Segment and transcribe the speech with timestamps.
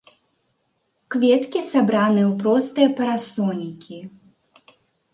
[1.15, 3.97] Кветкі сабраныя ў простыя парасонікі.